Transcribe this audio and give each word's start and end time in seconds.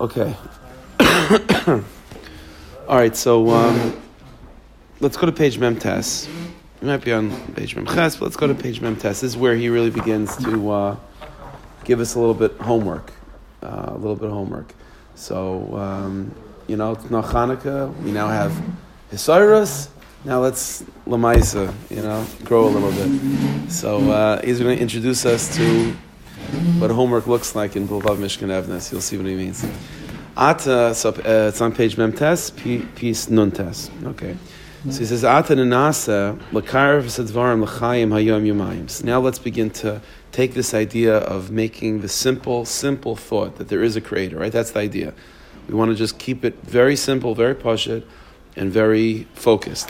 Okay. 0.00 0.34
All 1.68 2.98
right, 2.98 3.14
so 3.14 3.50
um, 3.50 4.00
let's 5.00 5.16
go 5.16 5.26
to 5.26 5.32
page 5.32 5.58
Memtes. 5.58 6.28
You 6.80 6.88
might 6.88 7.04
be 7.04 7.12
on 7.12 7.30
page 7.54 7.76
Memches, 7.76 8.18
but 8.18 8.22
let's 8.22 8.36
go 8.36 8.46
to 8.46 8.54
page 8.54 8.80
Memtes. 8.80 9.02
This 9.02 9.22
is 9.22 9.36
where 9.36 9.54
he 9.54 9.68
really 9.68 9.90
begins 9.90 10.36
to 10.38 10.70
uh, 10.70 10.96
give 11.84 12.00
us 12.00 12.14
a 12.14 12.18
little 12.18 12.34
bit 12.34 12.52
homework, 12.60 13.12
uh, 13.62 13.86
a 13.88 13.96
little 13.96 14.16
bit 14.16 14.26
of 14.26 14.32
homework. 14.32 14.74
So, 15.14 15.76
um, 15.76 16.34
you 16.66 16.76
know, 16.76 16.92
it's 16.92 17.10
now 17.10 17.22
Hanukkah. 17.22 17.94
We 18.02 18.10
now 18.10 18.28
have 18.28 18.52
Hisairus. 19.12 19.88
Now 20.24 20.40
let's 20.40 20.82
Lamaisa, 21.06 21.72
you 21.90 22.02
know, 22.02 22.26
grow 22.44 22.66
a 22.66 22.70
little 22.70 22.92
bit. 22.92 23.70
So 23.70 24.10
uh, 24.10 24.42
he's 24.42 24.58
going 24.58 24.76
to 24.76 24.82
introduce 24.82 25.26
us 25.26 25.54
to 25.56 25.94
what 26.78 26.90
homework 26.90 27.26
looks 27.26 27.54
like 27.54 27.76
in 27.76 27.88
Bilvavi 27.88 28.18
Mishkan 28.18 28.48
Evneh. 28.48 28.92
You'll 28.92 29.00
see 29.00 29.16
what 29.16 29.26
he 29.26 29.34
means. 29.34 29.66
Ata, 30.36 30.94
so, 30.94 31.10
uh, 31.10 31.48
it's 31.48 31.60
on 31.60 31.72
page 31.72 31.96
Memtes, 31.96 32.54
piece 32.94 33.26
Nuntes. 33.26 33.90
Okay. 34.06 34.36
So 34.90 34.98
he 34.98 35.04
says, 35.04 35.24
Ata 35.24 35.54
Nanasa, 35.54 36.36
Lakar 36.50 37.00
V'Sadvarim 37.02 37.62
L'chaim 37.62 38.10
Hayom 38.10 38.44
Yumayim. 38.44 38.90
So 38.90 39.06
now 39.06 39.20
let's 39.20 39.38
begin 39.38 39.70
to 39.70 40.02
take 40.32 40.54
this 40.54 40.74
idea 40.74 41.18
of 41.18 41.50
making 41.50 42.00
the 42.00 42.08
simple, 42.08 42.64
simple 42.64 43.14
thought 43.14 43.56
that 43.58 43.68
there 43.68 43.82
is 43.82 43.94
a 43.94 44.00
creator, 44.00 44.38
right? 44.38 44.50
That's 44.50 44.72
the 44.72 44.80
idea. 44.80 45.14
We 45.68 45.74
want 45.74 45.92
to 45.92 45.94
just 45.94 46.18
keep 46.18 46.44
it 46.44 46.54
very 46.62 46.96
simple, 46.96 47.34
very 47.34 47.54
poshut, 47.54 48.04
and 48.56 48.72
very 48.72 49.28
focused. 49.34 49.88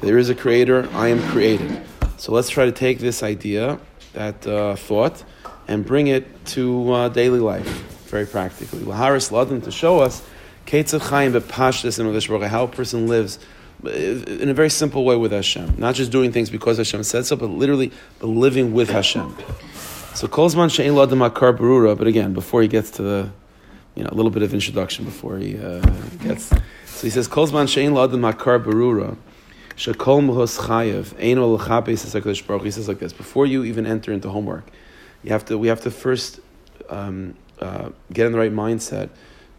There 0.00 0.18
is 0.18 0.30
a 0.30 0.34
creator, 0.34 0.88
I 0.92 1.08
am 1.08 1.20
created. 1.30 1.82
So 2.16 2.32
let's 2.32 2.48
try 2.48 2.64
to 2.64 2.72
take 2.72 3.00
this 3.00 3.22
idea, 3.22 3.80
that 4.12 4.46
uh, 4.46 4.76
thought, 4.76 5.24
and 5.68 5.84
bring 5.84 6.08
it 6.08 6.44
to 6.46 6.92
uh, 6.92 7.08
daily 7.10 7.40
life 7.40 7.66
very 8.08 8.26
practically. 8.26 8.80
Laharis 8.80 9.30
Ladim 9.30 9.62
to 9.64 9.70
show 9.70 10.00
us 10.00 10.26
Ketzah 10.66 11.00
Chaim 11.00 11.32
Bepashtis 11.32 11.98
and 11.98 12.42
how 12.44 12.64
a 12.64 12.68
person 12.68 13.06
lives 13.06 13.38
in 13.84 14.48
a 14.48 14.54
very 14.54 14.70
simple 14.70 15.04
way 15.04 15.14
with 15.14 15.30
Hashem. 15.30 15.74
Not 15.78 15.94
just 15.94 16.10
doing 16.10 16.32
things 16.32 16.50
because 16.50 16.78
Hashem 16.78 17.04
said 17.04 17.26
so, 17.26 17.36
but 17.36 17.46
literally 17.46 17.92
living 18.20 18.72
with 18.72 18.90
Hashem. 18.90 19.36
So 20.14 20.26
Kolzman 20.26 20.68
Shein 20.68 20.94
Ladim 20.94 21.28
Akar 21.28 21.56
Barura, 21.56 21.96
but 21.96 22.06
again, 22.06 22.32
before 22.32 22.62
he 22.62 22.68
gets 22.68 22.90
to 22.92 23.02
the 23.02 23.30
you 23.94 24.02
know, 24.02 24.10
a 24.10 24.16
little 24.16 24.30
bit 24.30 24.42
of 24.42 24.52
introduction 24.52 25.04
before 25.04 25.38
he 25.38 25.58
uh, 25.58 25.80
gets. 26.22 26.46
So 26.86 27.02
he 27.02 27.10
says, 27.10 27.28
Kolzman 27.28 27.66
Shein 27.66 27.92
Ladim 27.92 28.30
Akar 28.32 28.62
Barura. 28.62 29.16
Shakol 29.76 30.24
Muhos 30.26 30.58
Chayev, 30.58 31.14
Eino 31.22 31.56
L'Chapes 31.56 32.64
He 32.64 32.70
says 32.72 32.88
like 32.88 32.98
this: 32.98 33.12
Before 33.12 33.46
you 33.46 33.62
even 33.62 33.86
enter 33.86 34.12
into 34.12 34.28
homework, 34.28 34.72
you 35.22 35.30
have 35.30 35.44
to. 35.46 35.58
We 35.58 35.68
have 35.68 35.80
to 35.82 35.90
first 35.90 36.40
um, 36.88 37.34
uh, 37.60 37.90
get 38.12 38.26
in 38.26 38.32
the 38.32 38.38
right 38.38 38.52
mindset 38.52 39.10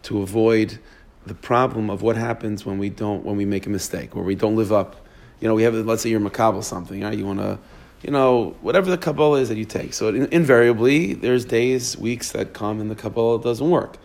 to 0.04 0.22
avoid 0.22 0.78
the 1.26 1.34
problem 1.34 1.90
of 1.90 2.02
what 2.02 2.16
happens 2.16 2.64
when 2.64 2.78
we 2.78 2.88
don't 2.88 3.24
when 3.24 3.36
we 3.36 3.44
make 3.44 3.66
a 3.66 3.70
mistake 3.70 4.16
or 4.16 4.22
we 4.22 4.34
don't 4.34 4.56
live 4.56 4.72
up. 4.72 4.96
You 5.40 5.48
know, 5.48 5.54
we 5.54 5.62
have 5.64 5.74
let's 5.74 6.02
say 6.02 6.10
you're 6.10 6.20
makabel 6.20 6.62
something, 6.62 7.02
right? 7.02 7.16
You 7.16 7.26
want 7.26 7.40
to, 7.40 7.58
you 8.02 8.10
know, 8.10 8.56
whatever 8.62 8.90
the 8.90 8.98
kabbalah 8.98 9.40
is 9.40 9.48
that 9.48 9.58
you 9.58 9.64
take. 9.64 9.94
So 9.94 10.08
invariably, 10.08 11.14
there's 11.14 11.44
days, 11.44 11.96
weeks 11.96 12.32
that 12.32 12.52
come 12.52 12.80
and 12.80 12.90
the 12.90 12.94
kabbalah 12.94 13.40
doesn't 13.42 13.68
work. 13.68 13.96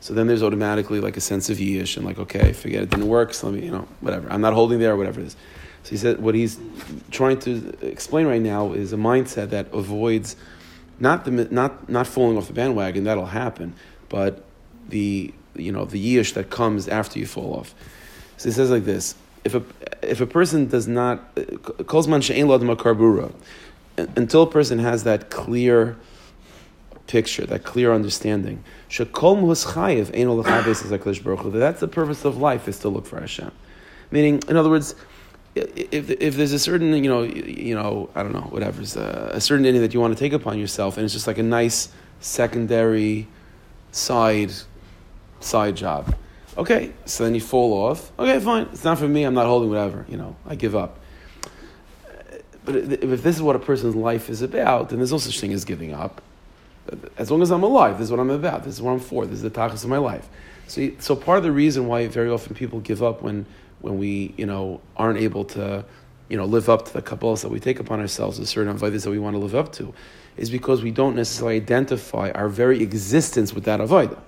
So 0.00 0.14
then 0.14 0.26
there's 0.26 0.42
automatically 0.42 1.00
like 1.00 1.16
a 1.16 1.20
sense 1.20 1.48
of 1.48 1.58
yish 1.58 1.96
and 1.96 2.04
like, 2.04 2.18
okay, 2.18 2.52
forget 2.52 2.82
it 2.82 2.90
didn't 2.90 3.06
work. 3.06 3.32
So 3.34 3.48
let 3.48 3.60
me, 3.60 3.66
you 3.66 3.70
know, 3.70 3.86
whatever. 4.00 4.30
I'm 4.32 4.40
not 4.40 4.52
holding 4.52 4.80
there, 4.80 4.96
whatever 4.96 5.20
it 5.20 5.28
is. 5.28 5.36
So 5.84 5.90
he 5.90 5.96
said 5.96 6.20
what 6.20 6.34
he's 6.34 6.58
trying 7.10 7.38
to 7.40 7.76
explain 7.82 8.26
right 8.26 8.42
now 8.42 8.72
is 8.72 8.92
a 8.92 8.96
mindset 8.96 9.50
that 9.50 9.72
avoids 9.72 10.36
not 11.02 11.24
the 11.24 11.30
not 11.30 11.88
not 11.88 12.06
falling 12.06 12.38
off 12.38 12.46
the 12.46 12.52
bandwagon 12.52 13.04
that'll 13.04 13.26
happen, 13.26 13.74
but 14.08 14.44
the 14.88 15.34
you 15.56 15.72
know 15.72 15.84
the 15.84 16.16
yish 16.16 16.32
that 16.34 16.48
comes 16.48 16.86
after 16.86 17.18
you 17.18 17.26
fall 17.26 17.54
off. 17.56 17.74
So 18.36 18.48
he 18.48 18.52
says 18.52 18.70
like 18.70 18.84
this: 18.84 19.16
if 19.44 19.56
a 19.56 19.62
if 20.00 20.20
a 20.20 20.26
person 20.26 20.68
does 20.68 20.86
not 20.86 21.36
calls 21.86 22.06
man 22.06 22.20
she'ein 22.20 22.46
karbura, 22.46 23.32
until 23.96 24.42
a 24.42 24.46
person 24.46 24.78
has 24.78 25.02
that 25.02 25.28
clear 25.28 25.96
picture, 27.08 27.46
that 27.46 27.64
clear 27.64 27.92
understanding, 27.92 28.62
that 31.50 31.58
that's 31.58 31.80
the 31.80 31.88
purpose 31.88 32.24
of 32.24 32.36
life 32.36 32.68
is 32.68 32.78
to 32.78 32.88
look 32.88 33.06
for 33.06 33.18
Hashem. 33.18 33.50
Meaning, 34.12 34.40
in 34.48 34.56
other 34.56 34.70
words, 34.70 34.94
if, 35.54 36.10
if 36.10 36.36
there's 36.36 36.52
a 36.52 36.58
certain 36.58 36.92
you 37.04 37.10
know 37.10 37.22
you 37.22 37.74
know 37.74 38.08
I 38.14 38.22
don't 38.22 38.32
know 38.32 38.40
whatever 38.40 38.82
a, 38.82 39.00
uh, 39.00 39.36
a 39.36 39.40
certain 39.40 39.66
idea 39.66 39.80
that 39.80 39.92
you 39.92 40.00
want 40.00 40.16
to 40.16 40.18
take 40.18 40.32
upon 40.32 40.58
yourself 40.58 40.96
and 40.96 41.04
it's 41.04 41.12
just 41.12 41.26
like 41.26 41.38
a 41.38 41.42
nice 41.42 41.88
secondary 42.20 43.28
side 43.90 44.52
side 45.40 45.76
job. 45.76 46.16
Okay 46.56 46.92
so 47.04 47.24
then 47.24 47.34
you 47.34 47.40
fall 47.40 47.72
off. 47.72 48.12
Okay 48.18 48.38
fine 48.40 48.68
it's 48.72 48.84
not 48.84 48.98
for 48.98 49.08
me 49.08 49.24
I'm 49.24 49.34
not 49.34 49.46
holding 49.46 49.68
whatever 49.68 50.06
you 50.08 50.16
know 50.16 50.36
I 50.46 50.54
give 50.54 50.74
up. 50.74 50.98
But 52.64 52.76
if 52.76 53.22
this 53.22 53.36
is 53.36 53.42
what 53.42 53.56
a 53.56 53.58
person's 53.58 53.96
life 53.96 54.30
is 54.30 54.40
about 54.40 54.88
then 54.88 54.98
there's 54.98 55.12
no 55.12 55.18
such 55.18 55.38
thing 55.38 55.52
as 55.52 55.64
giving 55.64 55.92
up. 55.92 56.22
As 57.18 57.30
long 57.30 57.42
as 57.42 57.50
I'm 57.50 57.62
alive 57.62 57.98
this 57.98 58.06
is 58.06 58.10
what 58.10 58.20
I'm 58.20 58.30
about 58.30 58.64
this 58.64 58.74
is 58.74 58.82
what 58.82 58.92
I'm 58.92 59.00
for 59.00 59.26
this 59.26 59.36
is 59.36 59.42
the 59.42 59.50
tachlis 59.50 59.84
of 59.84 59.90
my 59.90 59.98
life. 59.98 60.28
So 60.66 60.90
so 60.98 61.14
part 61.14 61.36
of 61.36 61.44
the 61.44 61.52
reason 61.52 61.88
why 61.88 62.06
very 62.06 62.30
often 62.30 62.54
people 62.54 62.80
give 62.80 63.02
up 63.02 63.20
when 63.20 63.44
when 63.82 63.98
we, 63.98 64.34
you 64.36 64.46
know, 64.46 64.80
aren't 64.96 65.18
able 65.18 65.44
to, 65.44 65.84
you 66.28 66.36
know, 66.36 66.44
live 66.44 66.70
up 66.70 66.86
to 66.86 66.92
the 66.92 67.02
kabbalas 67.02 67.42
that 67.42 67.50
we 67.50 67.60
take 67.60 67.78
upon 67.78 68.00
ourselves, 68.00 68.38
the 68.38 68.46
certain 68.46 68.76
avodas 68.76 69.04
that 69.04 69.10
we 69.10 69.18
want 69.18 69.34
to 69.34 69.38
live 69.38 69.54
up 69.54 69.72
to, 69.72 69.92
is 70.36 70.48
because 70.48 70.82
we 70.82 70.90
don't 70.90 71.14
necessarily 71.14 71.56
identify 71.56 72.30
our 72.30 72.48
very 72.48 72.82
existence 72.82 73.52
with 73.52 73.64
that 73.64 73.80
avodah, 73.80 74.18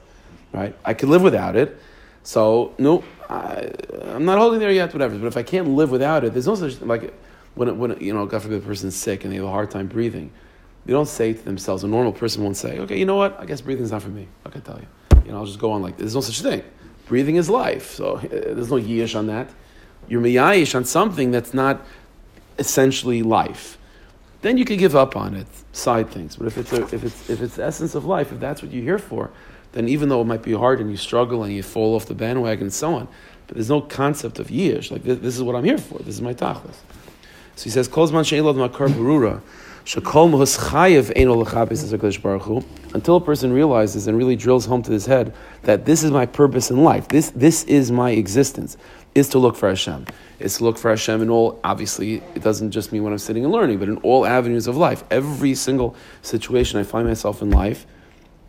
right? 0.52 0.76
I 0.84 0.92
could 0.92 1.08
live 1.08 1.22
without 1.22 1.56
it, 1.56 1.80
so 2.24 2.74
no, 2.78 3.04
I, 3.28 3.70
am 4.06 4.24
not 4.24 4.38
holding 4.38 4.60
there 4.60 4.72
yet, 4.72 4.92
whatever. 4.92 5.16
But 5.18 5.26
if 5.26 5.36
I 5.36 5.42
can't 5.42 5.68
live 5.68 5.90
without 5.90 6.24
it, 6.24 6.32
there's 6.32 6.46
no 6.46 6.54
such 6.54 6.80
like 6.80 7.14
when 7.54 7.78
when 7.78 8.00
you 8.00 8.12
know, 8.12 8.26
God 8.26 8.42
forbid, 8.42 8.62
a 8.62 8.66
person's 8.66 8.96
sick 8.96 9.24
and 9.24 9.32
they 9.32 9.36
have 9.36 9.46
a 9.46 9.50
hard 9.50 9.70
time 9.70 9.86
breathing. 9.86 10.30
They 10.86 10.92
don't 10.92 11.08
say 11.08 11.32
to 11.32 11.42
themselves, 11.42 11.84
a 11.84 11.88
normal 11.88 12.12
person 12.12 12.42
won't 12.42 12.58
say, 12.58 12.78
okay, 12.80 12.98
you 12.98 13.06
know 13.06 13.16
what? 13.16 13.40
I 13.40 13.46
guess 13.46 13.62
breathing's 13.62 13.90
not 13.90 14.02
for 14.02 14.10
me. 14.10 14.28
I 14.44 14.50
can 14.50 14.60
tell 14.60 14.78
you. 14.78 14.86
You 15.24 15.32
know, 15.32 15.38
I'll 15.38 15.46
just 15.46 15.58
go 15.58 15.72
on 15.72 15.80
like 15.80 15.96
this. 15.96 16.12
There's 16.12 16.14
no 16.14 16.20
such 16.20 16.42
thing. 16.42 16.62
Breathing 17.06 17.36
is 17.36 17.50
life, 17.50 17.92
so 17.92 18.16
uh, 18.16 18.28
there's 18.30 18.70
no 18.70 18.76
yish 18.76 19.16
on 19.16 19.26
that. 19.26 19.48
You're 20.08 20.22
miyayish 20.22 20.74
on 20.74 20.84
something 20.84 21.30
that's 21.30 21.54
not 21.54 21.84
essentially 22.58 23.22
life. 23.22 23.78
Then 24.42 24.58
you 24.58 24.64
can 24.64 24.76
give 24.76 24.94
up 24.94 25.16
on 25.16 25.34
it, 25.34 25.46
side 25.72 26.10
things. 26.10 26.36
But 26.36 26.46
if 26.46 26.58
it's, 26.58 26.72
a, 26.72 26.82
if, 26.82 27.04
it's, 27.04 27.30
if 27.30 27.40
it's 27.40 27.56
the 27.56 27.64
essence 27.64 27.94
of 27.94 28.04
life, 28.04 28.32
if 28.32 28.40
that's 28.40 28.62
what 28.62 28.72
you're 28.72 28.82
here 28.82 28.98
for, 28.98 29.30
then 29.72 29.88
even 29.88 30.08
though 30.08 30.20
it 30.20 30.26
might 30.26 30.42
be 30.42 30.52
hard 30.52 30.80
and 30.80 30.90
you 30.90 30.96
struggle 30.96 31.42
and 31.44 31.52
you 31.52 31.62
fall 31.62 31.94
off 31.94 32.06
the 32.06 32.14
bandwagon 32.14 32.64
and 32.64 32.72
so 32.72 32.94
on, 32.94 33.08
but 33.46 33.56
there's 33.56 33.70
no 33.70 33.80
concept 33.80 34.38
of 34.38 34.48
yish. 34.48 34.90
Like, 34.90 35.02
this, 35.02 35.18
this 35.18 35.36
is 35.36 35.42
what 35.42 35.56
I'm 35.56 35.64
here 35.64 35.78
for. 35.78 35.98
This 35.98 36.14
is 36.14 36.22
my 36.22 36.34
tachlis. 36.34 36.76
So 37.56 37.64
he 37.64 37.70
says, 37.70 37.88
she'elad 37.88 38.56
makar. 38.56 38.88
Until 42.94 43.16
a 43.16 43.20
person 43.20 43.52
realizes 43.52 44.06
and 44.06 44.16
really 44.16 44.34
drills 44.34 44.64
home 44.64 44.82
to 44.82 44.90
his 44.90 45.04
head 45.04 45.34
that 45.62 45.84
this 45.84 46.02
is 46.02 46.10
my 46.10 46.24
purpose 46.24 46.70
in 46.70 46.82
life, 46.82 47.08
this, 47.08 47.28
this 47.30 47.64
is 47.64 47.92
my 47.92 48.12
existence, 48.12 48.78
is 49.14 49.28
to 49.28 49.38
look 49.38 49.56
for 49.56 49.68
Hashem. 49.68 50.06
It's 50.38 50.56
to 50.56 50.64
look 50.64 50.78
for 50.78 50.88
Hashem 50.88 51.20
in 51.20 51.28
all, 51.28 51.60
obviously, 51.62 52.22
it 52.34 52.42
doesn't 52.42 52.70
just 52.70 52.92
mean 52.92 53.02
when 53.02 53.12
I'm 53.12 53.18
sitting 53.18 53.44
and 53.44 53.52
learning, 53.52 53.78
but 53.78 53.90
in 53.90 53.98
all 53.98 54.24
avenues 54.24 54.66
of 54.66 54.76
life. 54.78 55.04
Every 55.10 55.54
single 55.54 55.94
situation 56.22 56.80
I 56.80 56.82
find 56.82 57.06
myself 57.06 57.42
in 57.42 57.50
life, 57.50 57.86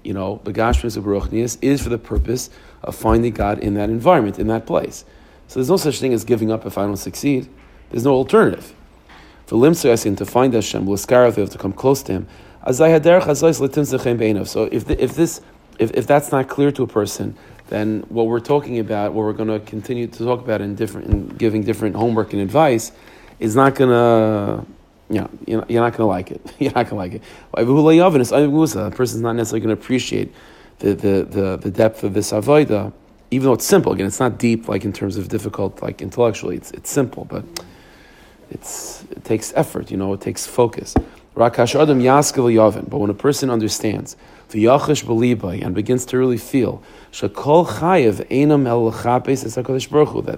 you 0.06 0.14
know, 0.14 0.40
the 0.46 0.54
Gashmis 0.54 0.96
of 0.96 1.34
is 1.62 1.82
for 1.82 1.90
the 1.90 1.98
purpose 1.98 2.50
of 2.82 2.96
finding 2.96 3.34
God 3.34 3.60
in 3.60 3.74
that 3.74 3.90
environment, 3.90 4.40
in 4.40 4.48
that 4.48 4.66
place. 4.66 5.04
So 5.48 5.60
there's 5.60 5.70
no 5.70 5.76
such 5.76 6.00
thing 6.00 6.14
as 6.14 6.24
giving 6.24 6.50
up 6.50 6.66
if 6.66 6.78
I 6.78 6.86
don't 6.86 6.96
succeed. 6.96 7.50
There's 7.90 8.06
no 8.06 8.14
alternative 8.14 8.74
for 9.46 9.56
limtzu 9.58 10.18
to 10.18 10.26
find 10.26 10.54
Hashem, 10.54 10.90
l'skarav, 10.90 11.36
have 11.36 11.50
to 11.52 11.58
come 11.58 11.74
close 11.74 12.02
to 12.04 12.12
Him. 12.14 12.28
So 12.68 12.84
if, 14.72 14.86
the, 14.86 15.04
if 15.04 15.14
this 15.16 15.42
if, 15.80 15.92
if 15.92 16.08
that's 16.08 16.32
not 16.32 16.48
clear 16.48 16.72
to 16.72 16.84
a 16.84 16.88
person, 16.88 17.36
then 17.68 18.02
what 18.10 18.28
we're 18.28 18.40
talking 18.40 18.80
about, 18.80 19.14
what 19.14 19.26
we're 19.26 19.34
going 19.34 19.50
to 19.50 19.60
continue 19.60 20.08
to 20.08 20.24
talk 20.24 20.40
about 20.42 20.62
in 20.62 20.76
different, 20.76 21.08
in 21.08 21.28
giving 21.30 21.64
different 21.64 21.96
homework 21.96 22.34
and 22.34 22.42
advice, 22.42 22.92
is 23.40 23.56
not 23.56 23.76
going 23.76 23.90
to, 23.90 24.66
you 25.10 25.22
know, 25.22 25.30
you're 25.46 25.60
not, 25.60 25.70
you're 25.70 25.84
not 25.84 25.92
going 25.92 26.04
to 26.04 26.06
like 26.06 26.32
it. 26.32 26.54
you're 26.60 26.72
not 26.74 26.90
going 26.90 26.90
to 26.90 26.96
like 26.96 27.14
it. 27.14 27.24
A 27.54 28.92
person's 28.92 29.22
not 29.22 29.36
necessarily 29.36 29.66
going 29.66 29.76
to 29.76 29.82
appreciate 29.82 30.34
the, 30.80 30.94
the, 30.94 31.24
the, 31.24 31.58
the 31.58 31.72
depth 31.72 32.04
of 32.04 32.14
this 32.14 32.32
avodah, 32.32 32.94
even 33.32 33.46
though 33.46 33.54
it's 33.54 33.66
simple. 33.66 33.94
Again, 33.94 34.08
it's 34.08 34.20
not 34.20 34.38
deep, 34.38 34.68
like 34.68 34.86
in 34.86 34.94
terms 34.94 35.18
of 35.18 35.28
difficult, 35.28 35.82
like 35.82 36.02
intellectually. 36.02 36.58
It's, 36.58 36.72
it's 36.72 36.92
simple, 36.92 37.26
but 37.26 37.44
it's, 38.50 39.04
it 39.12 39.24
takes 39.24 39.54
effort, 39.56 39.92
you 39.92 39.98
know, 39.98 40.14
it 40.14 40.22
takes 40.22 40.46
focus. 40.46 40.94
But 41.36 41.50
when 43.00 43.10
a 43.10 43.14
person 43.14 43.50
understands, 43.50 44.16
and 44.54 45.76
begins 45.76 46.06
to 46.06 46.18
really 46.18 46.38
feel, 46.38 46.82
that 47.12 47.34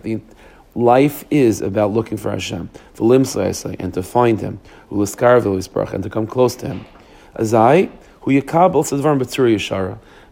the 0.04 0.22
life 0.76 1.26
is 1.30 1.62
about 1.62 1.92
looking 1.94 2.18
for 2.18 2.32
Hashem, 2.32 2.70
and 3.80 3.94
to 3.94 4.02
find 4.04 4.40
Him, 4.40 4.60
and 4.90 6.04
to 6.04 6.10
come 6.10 6.28
close 6.28 6.56
to 6.56 6.68
Him. 6.68 6.86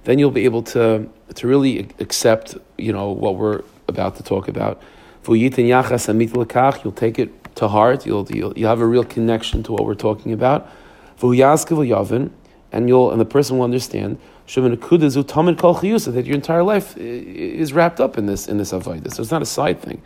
Then 0.03 0.19
you'll 0.19 0.31
be 0.31 0.45
able 0.45 0.63
to 0.63 1.09
to 1.33 1.47
really 1.47 1.87
accept, 1.99 2.55
you 2.77 2.93
know, 2.93 3.09
what 3.11 3.35
we're 3.35 3.63
about 3.87 4.15
to 4.17 4.23
talk 4.23 4.47
about. 4.47 4.81
You'll 5.27 6.91
take 6.91 7.19
it 7.19 7.31
to 7.55 7.67
heart. 7.67 8.05
You'll, 8.05 8.27
you'll, 8.31 8.53
you'll 8.57 8.69
have 8.69 8.81
a 8.81 8.85
real 8.85 9.03
connection 9.03 9.63
to 9.63 9.71
what 9.71 9.85
we're 9.85 9.95
talking 9.95 10.31
about. 10.31 10.69
And 12.71 12.89
you'll 12.89 13.11
and 13.11 13.21
the 13.21 13.25
person 13.25 13.57
will 13.57 13.63
understand 13.63 14.17
that 14.47 16.23
your 16.25 16.35
entire 16.35 16.63
life 16.63 16.97
is 16.97 17.73
wrapped 17.73 17.99
up 17.99 18.17
in 18.17 18.25
this 18.25 18.47
in 18.47 18.57
this 18.57 18.71
avodah. 18.73 19.13
So 19.13 19.21
it's 19.21 19.31
not 19.31 19.41
a 19.41 19.45
side 19.45 19.81
thing 19.81 20.01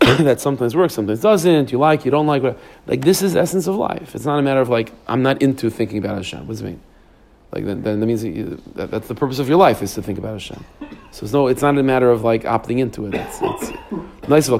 that 0.00 0.40
sometimes 0.40 0.76
works, 0.76 0.94
sometimes 0.94 1.20
doesn't. 1.20 1.72
You 1.72 1.78
like, 1.78 2.04
you 2.04 2.10
don't 2.10 2.26
like. 2.26 2.42
Like 2.86 3.00
this 3.02 3.22
is 3.22 3.34
essence 3.34 3.66
of 3.66 3.76
life. 3.76 4.14
It's 4.14 4.26
not 4.26 4.38
a 4.38 4.42
matter 4.42 4.60
of 4.60 4.68
like 4.68 4.92
I'm 5.08 5.22
not 5.22 5.40
into 5.40 5.70
thinking 5.70 5.98
about 5.98 6.16
Hashem. 6.16 6.40
What 6.40 6.48
does 6.48 6.60
it 6.60 6.66
mean? 6.66 6.80
Like 7.52 7.64
then, 7.64 7.82
then 7.82 8.00
that 8.00 8.06
means 8.06 8.22
that 8.22 8.30
you, 8.30 8.60
that, 8.74 8.90
that's 8.90 9.08
the 9.08 9.14
purpose 9.14 9.38
of 9.38 9.48
your 9.48 9.56
life 9.56 9.80
is 9.80 9.94
to 9.94 10.02
think 10.02 10.18
about 10.18 10.34
Hashem. 10.34 10.64
So 11.12 11.24
it's 11.24 11.32
no, 11.32 11.46
it's 11.46 11.62
not 11.62 11.78
a 11.78 11.82
matter 11.82 12.10
of 12.10 12.22
like 12.22 12.42
opting 12.42 12.78
into 12.78 13.06
it. 13.06 13.14
It's, 13.14 13.38
it's 13.40 13.72
nice 14.28 14.50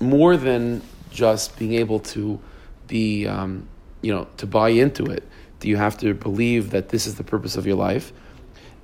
more 0.00 0.36
than 0.36 0.80
just 1.10 1.58
being 1.58 1.74
able 1.74 2.00
to 2.00 2.40
be, 2.86 3.26
um, 3.26 3.68
you 4.02 4.14
know, 4.14 4.26
to 4.36 4.46
buy 4.46 4.70
into 4.70 5.06
it. 5.06 5.22
Do 5.60 5.68
you 5.68 5.76
have 5.76 5.98
to 5.98 6.14
believe 6.14 6.70
that 6.70 6.88
this 6.90 7.06
is 7.06 7.16
the 7.16 7.24
purpose 7.24 7.56
of 7.56 7.66
your 7.66 7.76
life? 7.76 8.12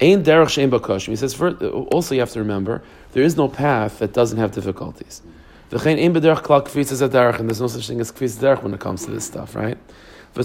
He 0.01 1.17
says. 1.17 1.41
Also, 1.41 2.15
you 2.15 2.21
have 2.21 2.31
to 2.33 2.41
remember 2.41 2.83
there 3.13 3.23
is 3.23 3.37
no 3.37 3.49
path 3.49 4.01
that 4.01 4.13
doesn't 4.13 4.39
have 4.39 4.51
difficulties. 4.53 5.23
And 5.71 5.81
there's 5.81 7.61
no 7.61 7.69
such 7.69 7.87
thing 7.87 8.01
as 8.01 8.13
kfis 8.13 8.39
derech 8.39 8.63
when 8.63 8.75
it 8.75 8.81
comes 8.81 9.05
to 9.05 9.11
this 9.11 9.25
stuff, 9.25 9.55
right? 9.55 9.79
And 10.37 10.45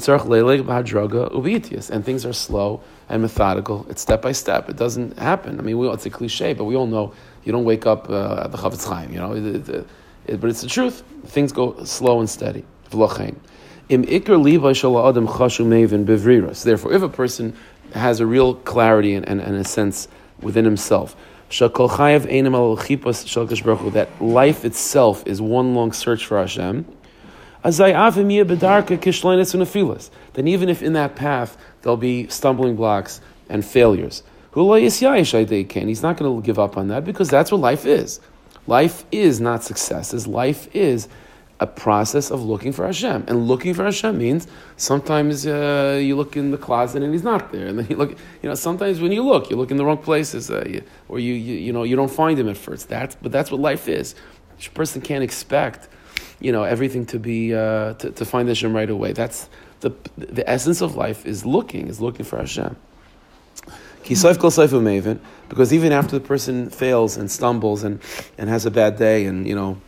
things 2.05 2.25
are 2.25 2.33
slow 2.33 2.81
and 3.09 3.21
methodical. 3.23 3.87
It's 3.89 4.01
step 4.01 4.21
by 4.21 4.31
step. 4.33 4.69
It 4.69 4.77
doesn't 4.77 5.17
happen. 5.17 5.59
I 5.59 5.63
mean, 5.63 5.79
we, 5.79 5.89
it's 5.89 6.05
a 6.05 6.11
cliche, 6.11 6.53
but 6.53 6.65
we 6.65 6.75
all 6.75 6.85
know 6.85 7.13
you 7.43 7.51
don't 7.51 7.65
wake 7.65 7.87
up 7.87 8.07
uh, 8.09 8.43
at 8.43 8.51
the 8.51 8.57
Chafetz 8.57 8.87
Chaim, 8.87 9.11
you 9.11 9.19
know. 9.19 9.33
But 10.37 10.49
it's 10.49 10.61
the 10.61 10.67
truth. 10.67 11.03
Things 11.25 11.51
go 11.51 11.83
slow 11.83 12.19
and 12.19 12.29
steady. 12.29 12.63
Therefore, 16.63 16.93
if 16.93 17.01
a 17.01 17.09
person 17.09 17.53
has 17.93 18.19
a 18.19 18.25
real 18.25 18.53
clarity 18.53 19.15
and, 19.15 19.27
and, 19.27 19.41
and 19.41 19.55
a 19.55 19.63
sense 19.63 20.07
within 20.41 20.65
himself, 20.65 21.15
that 23.89 24.07
life 24.21 24.65
itself 24.65 25.23
is 25.25 25.41
one 25.41 25.73
long 25.73 25.91
search 25.91 26.25
for 26.25 26.37
Hashem, 26.37 26.85
then 30.33 30.47
even 30.47 30.69
if 30.69 30.81
in 30.83 30.93
that 30.93 31.15
path 31.15 31.57
there'll 31.81 31.97
be 31.97 32.27
stumbling 32.27 32.75
blocks 32.75 33.21
and 33.49 33.65
failures, 33.65 34.23
he's 34.53 36.03
not 36.03 36.17
going 36.17 36.41
to 36.41 36.45
give 36.45 36.59
up 36.59 36.77
on 36.77 36.87
that 36.89 37.03
because 37.03 37.29
that's 37.29 37.51
what 37.51 37.59
life 37.61 37.85
is. 37.85 38.19
Life 38.67 39.05
is 39.11 39.39
not 39.39 39.63
successes. 39.63 40.27
Life 40.27 40.73
is 40.75 41.07
a 41.59 41.67
process 41.67 42.31
of 42.31 42.41
looking 42.41 42.71
for 42.71 42.85
Hashem. 42.85 43.25
And 43.27 43.47
looking 43.47 43.73
for 43.73 43.83
Hashem 43.83 44.17
means 44.17 44.47
sometimes 44.77 45.45
uh, 45.45 45.99
you 46.01 46.15
look 46.15 46.37
in 46.37 46.51
the 46.51 46.57
closet 46.57 47.03
and 47.03 47.11
He's 47.11 47.23
not 47.23 47.51
there, 47.51 47.67
and 47.67 47.79
then 47.79 47.87
you 47.89 47.97
look. 47.97 48.11
You 48.41 48.49
know, 48.49 48.55
sometimes 48.55 49.01
when 49.01 49.11
you 49.11 49.23
look, 49.23 49.49
you 49.49 49.57
look 49.57 49.71
in 49.71 49.77
the 49.77 49.85
wrong 49.85 49.97
places, 49.97 50.49
uh, 50.49 50.63
you, 50.67 50.83
or 51.09 51.19
you, 51.19 51.33
you 51.33 51.55
you 51.55 51.73
know 51.73 51.83
you 51.83 51.95
don't 51.95 52.11
find 52.11 52.39
Him 52.39 52.47
at 52.47 52.57
first. 52.57 52.87
That's 52.87 53.15
but 53.15 53.31
that's 53.31 53.51
what 53.51 53.59
life 53.59 53.87
is. 53.87 54.15
Each 54.57 54.73
person 54.73 55.01
can't 55.01 55.23
expect 55.23 55.89
you 56.39 56.51
know, 56.51 56.63
everything 56.63 57.05
to 57.07 57.19
be 57.19 57.53
uh, 57.53 57.93
to, 57.95 58.11
to 58.11 58.25
find 58.25 58.47
Hashem 58.47 58.73
right 58.73 58.89
away. 58.89 59.13
That's 59.13 59.49
the 59.81 59.91
the 60.17 60.49
essence 60.49 60.81
of 60.81 60.95
life 60.95 61.25
is 61.25 61.45
looking, 61.45 61.87
is 61.87 61.99
looking 61.99 62.25
for 62.25 62.37
Hashem. 62.37 62.75
Because 65.47 65.73
even 65.73 65.91
after 65.91 66.17
the 66.17 66.25
person 66.25 66.69
fails 66.69 67.17
and 67.17 67.29
stumbles 67.29 67.83
and, 67.83 68.01
and 68.37 68.49
has 68.49 68.65
a 68.65 68.71
bad 68.71 68.97
day 68.97 69.25
and 69.25 69.47
you 69.47 69.55
know 69.55 69.79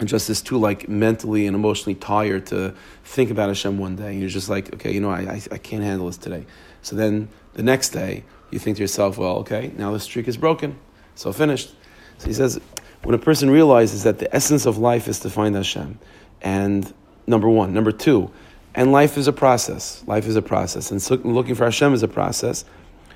and 0.00 0.08
just 0.08 0.28
is 0.28 0.42
too 0.42 0.58
like 0.58 0.88
mentally 0.88 1.46
and 1.46 1.54
emotionally 1.54 1.94
tired 1.94 2.46
to 2.46 2.74
think 3.04 3.30
about 3.30 3.48
Hashem 3.48 3.78
one 3.78 3.96
day, 3.96 4.16
you're 4.16 4.28
just 4.28 4.48
like, 4.48 4.74
okay, 4.74 4.92
you 4.92 5.00
know, 5.00 5.10
I, 5.10 5.20
I, 5.20 5.42
I 5.52 5.58
can't 5.58 5.82
handle 5.84 6.06
this 6.06 6.16
today. 6.16 6.44
So 6.82 6.96
then 6.96 7.28
the 7.54 7.62
next 7.62 7.90
day 7.90 8.24
you 8.50 8.58
think 8.58 8.76
to 8.76 8.82
yourself, 8.82 9.18
well, 9.18 9.36
okay, 9.38 9.72
now 9.76 9.92
the 9.92 10.00
streak 10.00 10.26
is 10.26 10.36
broken, 10.36 10.76
so 11.14 11.32
finished. 11.32 11.74
So 12.18 12.26
he 12.26 12.32
says, 12.32 12.60
when 13.04 13.14
a 13.14 13.18
person 13.18 13.50
realizes 13.50 14.02
that 14.04 14.18
the 14.18 14.34
essence 14.34 14.66
of 14.66 14.78
life 14.78 15.08
is 15.08 15.20
to 15.20 15.30
find 15.30 15.54
Hashem, 15.54 15.98
and 16.42 16.92
number 17.26 17.48
one, 17.48 17.72
number 17.72 17.92
two, 17.92 18.30
and 18.74 18.90
life 18.90 19.16
is 19.16 19.28
a 19.28 19.32
process. 19.32 20.02
Life 20.06 20.26
is 20.26 20.36
a 20.36 20.42
process, 20.42 20.90
and 20.90 21.00
so 21.00 21.14
looking 21.16 21.54
for 21.54 21.64
Hashem 21.64 21.94
is 21.94 22.02
a 22.02 22.08
process. 22.08 22.64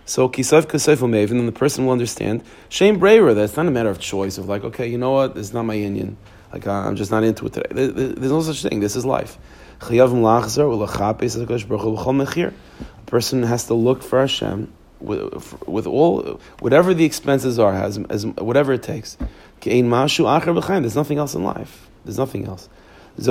So 0.08 0.26
kisav 0.26 0.64
kasef 0.64 0.96
umev, 1.00 1.30
and 1.30 1.38
then 1.38 1.44
the 1.44 1.52
person 1.52 1.84
will 1.84 1.92
understand 1.92 2.42
shame 2.70 2.98
braver. 2.98 3.34
That's 3.34 3.58
not 3.58 3.66
a 3.66 3.70
matter 3.70 3.90
of 3.90 3.98
choice 3.98 4.38
of 4.38 4.48
like, 4.48 4.64
okay, 4.64 4.88
you 4.88 4.96
know 4.96 5.12
what, 5.12 5.36
it's 5.36 5.52
not 5.52 5.64
my 5.64 5.74
Indian. 5.74 6.16
Like 6.50 6.66
I'm 6.66 6.96
just 6.96 7.10
not 7.10 7.24
into 7.24 7.44
it 7.44 7.52
today. 7.52 8.12
There's 8.14 8.32
no 8.32 8.40
such 8.40 8.62
thing. 8.62 8.80
This 8.80 8.96
is 8.96 9.04
life. 9.04 9.36
A 9.82 9.86
person 13.04 13.42
has 13.42 13.66
to 13.66 13.74
look 13.74 14.02
for 14.02 14.20
Hashem 14.20 14.72
with, 14.98 15.68
with 15.68 15.86
all 15.86 16.40
whatever 16.60 16.94
the 16.94 17.04
expenses 17.04 17.58
are, 17.58 17.74
as, 17.74 17.98
as 18.08 18.24
whatever 18.24 18.72
it 18.72 18.82
takes. 18.82 19.18
There's 19.60 19.82
nothing 19.82 21.18
else 21.18 21.34
in 21.34 21.44
life. 21.44 21.90
There's 22.06 22.16
nothing 22.16 22.46
else. 22.46 22.70
That's 23.14 23.28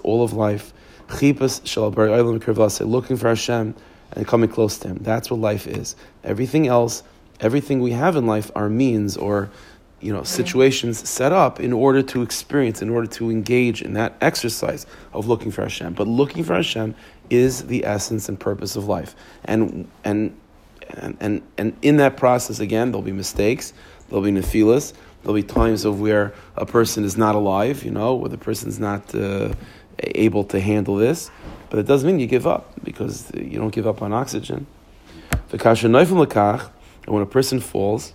all 0.00 0.22
of 0.22 0.34
life. 0.34 0.74
Looking 1.10 1.34
for 3.16 3.28
Hashem 3.28 3.74
and 4.14 4.26
coming 4.26 4.48
close 4.48 4.78
to 4.78 4.88
Him. 4.88 4.98
That's 5.00 5.30
what 5.30 5.40
life 5.40 5.66
is. 5.66 5.96
Everything 6.22 6.66
else, 6.66 7.02
everything 7.40 7.80
we 7.80 7.92
have 7.92 8.16
in 8.16 8.26
life 8.26 8.50
are 8.54 8.68
means 8.68 9.16
or 9.16 9.50
you 10.00 10.12
know 10.12 10.22
situations 10.22 11.08
set 11.08 11.32
up 11.32 11.60
in 11.60 11.72
order 11.72 12.02
to 12.02 12.22
experience, 12.22 12.82
in 12.82 12.90
order 12.90 13.06
to 13.06 13.30
engage 13.30 13.82
in 13.82 13.94
that 13.94 14.14
exercise 14.20 14.86
of 15.12 15.26
looking 15.26 15.50
for 15.50 15.62
Hashem. 15.62 15.94
But 15.94 16.06
looking 16.06 16.44
for 16.44 16.54
Hashem 16.54 16.94
is 17.30 17.66
the 17.66 17.84
essence 17.84 18.28
and 18.28 18.38
purpose 18.38 18.76
of 18.76 18.86
life. 18.86 19.14
And 19.44 19.88
and 20.04 20.36
and 20.90 21.16
and, 21.20 21.42
and 21.56 21.76
in 21.82 21.96
that 21.96 22.16
process 22.16 22.60
again, 22.60 22.92
there'll 22.92 23.02
be 23.02 23.12
mistakes, 23.12 23.72
there'll 24.08 24.24
be 24.24 24.32
nephilas, 24.32 24.92
there'll 25.22 25.34
be 25.34 25.42
times 25.42 25.84
of 25.84 26.00
where 26.00 26.34
a 26.56 26.66
person 26.66 27.04
is 27.04 27.16
not 27.16 27.34
alive, 27.34 27.84
you 27.84 27.90
know, 27.90 28.14
where 28.14 28.28
the 28.28 28.38
person's 28.38 28.78
not 28.78 29.14
uh, 29.14 29.52
able 29.98 30.44
to 30.44 30.60
handle 30.60 30.96
this. 30.96 31.30
But 31.74 31.80
it 31.80 31.86
doesn't 31.88 32.06
mean 32.06 32.20
you 32.20 32.28
give 32.28 32.46
up 32.46 32.72
because 32.84 33.32
you 33.34 33.58
don't 33.58 33.74
give 33.74 33.84
up 33.84 34.00
on 34.00 34.12
oxygen. 34.12 34.68
And 35.50 35.60
when 35.60 37.20
a 37.20 37.26
person 37.26 37.58
falls, 37.58 38.12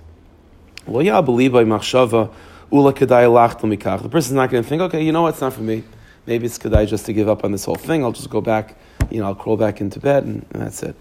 well, 0.87 1.05
yeah, 1.05 1.17
I 1.17 1.21
believe 1.21 1.51
by 1.51 1.65
machshava, 1.65 2.31
ula 2.71 2.93
kedai 2.93 4.01
The 4.01 4.07
person's 4.07 4.35
not 4.35 4.49
going 4.49 4.63
to 4.63 4.69
think, 4.69 4.81
okay, 4.83 5.03
you 5.03 5.11
know 5.11 5.23
what, 5.23 5.33
it's 5.33 5.41
not 5.41 5.51
for 5.51 5.59
me. 5.59 5.83
Maybe 6.25 6.45
it's 6.45 6.57
kedai 6.57 6.87
just 6.87 7.05
to 7.07 7.11
give 7.11 7.27
up 7.27 7.43
on 7.43 7.51
this 7.51 7.65
whole 7.65 7.75
thing. 7.75 8.01
I'll 8.01 8.13
just 8.13 8.29
go 8.29 8.39
back, 8.39 8.77
you 9.11 9.19
know, 9.19 9.25
I'll 9.25 9.35
crawl 9.35 9.57
back 9.57 9.81
into 9.81 9.99
bed 9.99 10.23
and, 10.23 10.45
and 10.51 10.61
that's 10.61 10.81
it. 10.81 10.95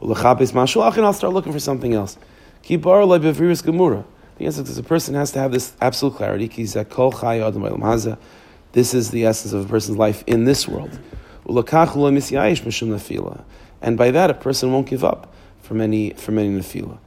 Ula 0.00 0.14
and 0.14 1.04
I'll 1.04 1.12
start 1.12 1.32
looking 1.32 1.52
for 1.52 1.58
something 1.58 1.94
else. 1.94 2.16
Beviris 2.64 3.64
gemura. 3.64 4.04
The 4.38 4.46
answer 4.46 4.62
is 4.62 4.78
a 4.78 4.84
person 4.84 5.16
has 5.16 5.32
to 5.32 5.40
have 5.40 5.50
this 5.50 5.72
absolute 5.80 6.14
clarity. 6.14 6.46
This 6.46 6.76
is 8.94 9.10
the 9.10 9.26
essence 9.26 9.52
of 9.52 9.64
a 9.64 9.68
person's 9.68 9.98
life 9.98 10.22
in 10.28 10.44
this 10.44 10.68
world. 10.68 10.96
And 11.46 11.64
by 13.98 14.10
that, 14.10 14.30
a 14.30 14.34
person 14.34 14.72
won't 14.72 14.86
give 14.86 15.04
up 15.04 15.34
from 15.62 15.80
any 15.80 16.10
from 16.10 16.38
any 16.38 16.50
nefila. 16.50 16.98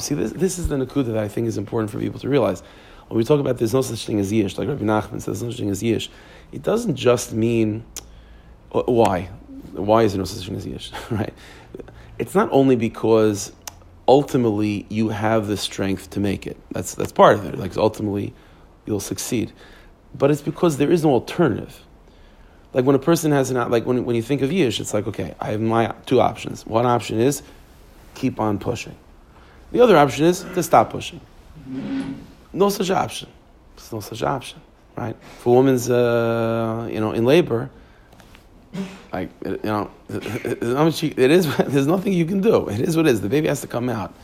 See, 0.00 0.14
this, 0.14 0.32
this 0.32 0.58
is 0.58 0.68
the 0.68 0.76
nakuda 0.76 1.06
that 1.06 1.18
I 1.18 1.28
think 1.28 1.46
is 1.46 1.58
important 1.58 1.90
for 1.90 1.98
people 1.98 2.18
to 2.20 2.28
realize. 2.28 2.62
When 3.08 3.18
we 3.18 3.24
talk 3.24 3.40
about 3.40 3.58
there's 3.58 3.74
no 3.74 3.82
such 3.82 4.06
thing 4.06 4.20
as 4.20 4.32
yish, 4.32 4.56
like 4.56 4.68
Rabbi 4.68 4.84
Nachman 4.84 5.20
says, 5.20 5.40
there's 5.40 5.42
no 5.42 5.50
such 5.50 5.58
thing 5.58 5.70
as 5.70 5.82
yish, 5.82 6.08
it 6.52 6.62
doesn't 6.62 6.94
just 6.94 7.32
mean 7.32 7.84
uh, 8.72 8.82
why. 8.82 9.28
Why 9.72 10.04
is 10.04 10.12
there 10.12 10.20
no 10.20 10.24
such 10.24 10.46
thing 10.46 10.56
as 10.56 10.64
yish? 10.64 10.92
right? 11.10 11.34
It's 12.18 12.34
not 12.34 12.48
only 12.52 12.76
because 12.76 13.52
ultimately 14.08 14.86
you 14.88 15.10
have 15.10 15.46
the 15.46 15.56
strength 15.56 16.10
to 16.10 16.20
make 16.20 16.46
it. 16.46 16.56
That's 16.72 16.94
that's 16.94 17.12
part 17.12 17.36
of 17.36 17.44
it. 17.44 17.58
Like 17.58 17.76
ultimately 17.76 18.32
you'll 18.86 19.00
succeed. 19.00 19.52
But 20.14 20.30
it's 20.30 20.40
because 20.40 20.78
there 20.78 20.90
is 20.90 21.04
no 21.04 21.10
alternative. 21.10 21.84
Like 22.72 22.84
when 22.84 22.94
a 22.94 23.00
person 23.00 23.32
has 23.32 23.50
an 23.50 23.70
like 23.70 23.84
when 23.84 24.04
when 24.04 24.16
you 24.16 24.22
think 24.22 24.42
of 24.42 24.50
yish, 24.50 24.80
it's 24.80 24.94
like 24.94 25.06
okay, 25.08 25.34
I 25.40 25.50
have 25.52 25.60
my 25.60 25.94
two 26.06 26.20
options. 26.20 26.64
One 26.66 26.86
option 26.86 27.20
is 27.20 27.42
keep 28.14 28.38
on 28.38 28.58
pushing. 28.58 28.96
The 29.72 29.80
other 29.80 29.96
option 29.96 30.26
is 30.26 30.42
to 30.42 30.62
stop 30.62 30.90
pushing. 30.90 31.20
No 32.52 32.68
such 32.68 32.90
option. 32.90 33.28
There's 33.76 33.92
no 33.92 34.00
such 34.00 34.22
option, 34.22 34.60
right? 34.96 35.16
For 35.38 35.56
women's, 35.56 35.88
uh, 35.88 36.88
you 36.92 37.00
know 37.00 37.12
in 37.12 37.24
labor, 37.24 37.70
like 39.12 39.30
you 39.44 39.58
know, 39.64 39.90
it 40.08 41.18
is. 41.30 41.56
There's 41.58 41.86
nothing 41.86 42.12
you 42.12 42.24
can 42.24 42.40
do. 42.40 42.68
It 42.68 42.80
is 42.80 42.96
what 42.96 43.06
it 43.06 43.10
is. 43.10 43.20
The 43.20 43.28
baby 43.28 43.48
has 43.48 43.60
to 43.62 43.66
come 43.66 43.88
out. 43.88 44.14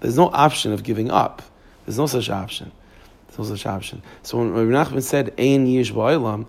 There's 0.00 0.16
no 0.16 0.30
option 0.30 0.72
of 0.72 0.82
giving 0.82 1.10
up. 1.10 1.42
There's 1.84 1.98
no 1.98 2.06
such 2.06 2.30
option. 2.30 2.70
There's 3.26 3.38
no 3.38 3.56
such 3.56 3.66
option. 3.66 4.02
So 4.22 4.38
when 4.38 4.52
Rabbi 4.52 4.70
Nachman 4.70 5.02
said 5.02 5.34
"Ein 5.38 5.66
yish 5.66 5.92
ba'ilam," 5.92 6.46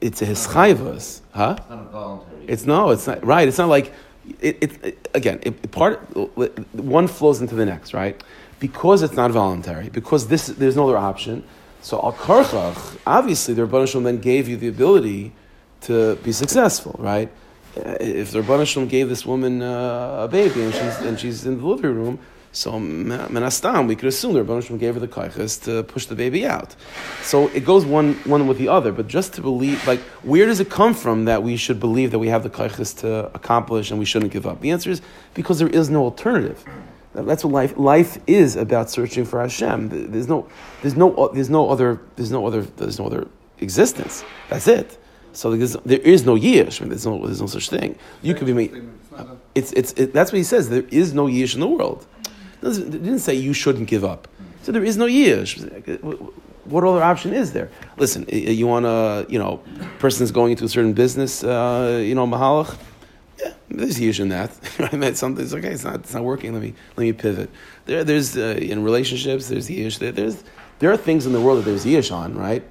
it's 0.00 0.22
a 0.22 0.26
hischayvus, 0.26 1.20
huh? 1.32 1.56
It's 1.58 1.70
not 1.70 1.92
voluntary. 1.92 2.44
It's 2.46 2.66
no. 2.66 2.90
It's 2.90 3.06
not 3.06 3.24
right. 3.24 3.48
It's 3.48 3.58
not 3.58 3.68
like 3.68 3.92
it, 4.40 4.58
it, 4.60 4.84
it 4.84 5.08
again, 5.14 5.40
it, 5.42 5.70
part 5.70 6.00
one 6.72 7.06
flows 7.06 7.40
into 7.40 7.54
the 7.54 7.66
next, 7.66 7.94
right? 7.94 8.22
Because 8.58 9.02
it's 9.02 9.14
not 9.14 9.30
voluntary, 9.30 9.88
because 9.90 10.28
this 10.28 10.46
there's 10.46 10.76
no 10.76 10.88
other 10.88 10.98
option. 10.98 11.44
So 11.82 12.00
al 12.02 12.12
karchach, 12.12 12.98
obviously, 13.06 13.54
the 13.54 13.62
Rebbeinu 13.66 13.88
Shalom 13.88 14.04
then 14.04 14.18
gave 14.18 14.48
you 14.48 14.56
the 14.56 14.68
ability 14.68 15.32
to 15.82 16.16
be 16.16 16.32
successful, 16.32 16.96
right? 16.98 17.30
If 17.76 18.32
the 18.32 18.40
Rebbeinu 18.40 18.66
Shalom 18.66 18.88
gave 18.88 19.08
this 19.08 19.24
woman 19.24 19.62
uh, 19.62 20.24
a 20.24 20.28
baby 20.28 20.62
and 20.62 20.74
she's 20.74 20.96
and 20.98 21.20
she's 21.20 21.46
in 21.46 21.58
the 21.58 21.66
living 21.66 21.94
room, 21.94 22.18
so 22.56 22.72
menastam, 22.72 23.86
we 23.86 23.96
could 23.96 24.08
assume 24.08 24.32
the 24.32 24.42
Rebbeinu 24.42 24.78
gave 24.78 24.94
her 24.94 25.00
the 25.00 25.06
kaiches 25.06 25.62
to 25.64 25.82
push 25.82 26.06
the 26.06 26.14
baby 26.14 26.46
out. 26.46 26.74
So 27.20 27.48
it 27.48 27.66
goes 27.66 27.84
one 27.84 28.14
one 28.24 28.46
with 28.46 28.56
the 28.56 28.68
other. 28.68 28.92
But 28.92 29.08
just 29.08 29.34
to 29.34 29.42
believe, 29.42 29.86
like, 29.86 30.00
where 30.22 30.46
does 30.46 30.58
it 30.58 30.70
come 30.70 30.94
from 30.94 31.26
that 31.26 31.42
we 31.42 31.58
should 31.58 31.78
believe 31.78 32.12
that 32.12 32.18
we 32.18 32.28
have 32.28 32.44
the 32.44 32.48
kaiches 32.48 32.98
to 33.00 33.26
accomplish 33.34 33.90
and 33.90 33.98
we 33.98 34.06
shouldn't 34.06 34.32
give 34.32 34.46
up? 34.46 34.62
The 34.62 34.70
answer 34.70 34.90
is 34.90 35.02
because 35.34 35.58
there 35.58 35.68
is 35.68 35.90
no 35.90 36.04
alternative. 36.04 36.64
That's 37.12 37.44
what 37.44 37.52
life 37.52 37.76
life 37.76 38.18
is 38.26 38.56
about 38.56 38.88
searching 38.88 39.26
for 39.26 39.38
Hashem. 39.38 40.10
There's 40.10 40.28
no 40.28 40.48
there's 40.80 40.96
no 40.96 41.28
there's 41.34 41.50
no 41.50 41.68
other 41.68 42.00
there's 42.16 42.30
no 42.30 42.46
other 42.46 42.62
there's 42.62 42.98
no 42.98 43.04
other 43.04 43.28
existence. 43.58 44.24
That's 44.48 44.66
it. 44.66 44.96
So 45.34 45.54
there 45.54 46.00
is 46.00 46.24
no 46.24 46.36
yish. 46.36 46.80
I 46.80 46.84
mean, 46.84 46.88
there's 46.88 47.04
no 47.04 47.26
there's 47.26 47.42
no 47.42 47.46
such 47.48 47.68
thing. 47.68 47.98
You 48.22 48.34
could 48.34 48.46
be 48.46 48.54
made. 48.54 48.88
It's 49.54 49.72
it's 49.72 49.92
it, 49.92 50.14
that's 50.14 50.32
what 50.32 50.38
he 50.38 50.44
says. 50.44 50.70
There 50.70 50.86
is 50.90 51.12
no 51.12 51.26
yish 51.26 51.52
in 51.52 51.60
the 51.60 51.68
world. 51.68 52.06
It 52.62 52.90
didn't 52.90 53.20
say 53.20 53.34
you 53.34 53.52
shouldn't 53.52 53.88
give 53.88 54.04
up. 54.04 54.28
So 54.62 54.72
there 54.72 54.84
is 54.84 54.96
no 54.96 55.06
yish. 55.06 55.52
What 56.64 56.82
other 56.82 57.02
option 57.02 57.32
is 57.32 57.52
there? 57.52 57.70
Listen, 57.96 58.26
you 58.28 58.66
want 58.66 58.84
to, 58.84 59.26
you 59.28 59.38
know, 59.38 59.62
person 60.00 60.24
is 60.24 60.32
going 60.32 60.50
into 60.50 60.64
a 60.64 60.68
certain 60.68 60.92
business, 60.92 61.44
uh, 61.44 62.02
you 62.04 62.14
know, 62.14 62.26
mahalach. 62.26 62.76
Yeah, 63.38 63.52
there's 63.68 64.00
yish 64.00 64.18
in 64.18 64.30
that. 64.30 64.50
Right? 64.78 65.16
Something's 65.16 65.54
okay. 65.54 65.72
It's 65.72 65.84
not. 65.84 65.96
It's 65.96 66.14
not 66.14 66.24
working. 66.24 66.52
Let 66.54 66.62
me 66.62 66.74
let 66.96 67.04
me 67.04 67.12
pivot. 67.12 67.50
There, 67.84 68.02
there's 68.02 68.36
uh, 68.36 68.58
in 68.60 68.82
relationships. 68.82 69.48
There's 69.48 69.68
yish. 69.68 69.98
There, 69.98 70.12
there's 70.12 70.42
there 70.78 70.90
are 70.90 70.96
things 70.96 71.26
in 71.26 71.32
the 71.32 71.40
world 71.40 71.58
that 71.58 71.64
there's 71.64 71.84
yish 71.84 72.10
on, 72.10 72.36
right? 72.36 72.64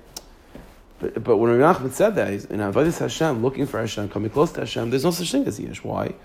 But, 0.99 1.23
but 1.23 1.37
when 1.37 1.57
Rabbi 1.57 1.79
Nachman 1.79 1.91
said 1.91 2.15
that, 2.15 2.31
he's 2.31 2.45
in 2.45 2.59
Avodas 2.59 2.99
Hashem, 2.99 3.41
looking 3.41 3.65
for 3.65 3.79
Hashem, 3.79 4.09
coming 4.09 4.29
close 4.29 4.51
to 4.53 4.61
Hashem, 4.61 4.89
there's 4.89 5.03
no 5.03 5.11
such 5.11 5.31
thing 5.31 5.45
as 5.45 5.59
yish. 5.59 5.77
Why? 5.77 6.15